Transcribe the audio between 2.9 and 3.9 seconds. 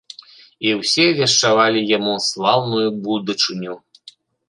будучыню.